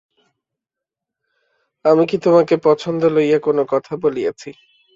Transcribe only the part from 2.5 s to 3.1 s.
পছন্দ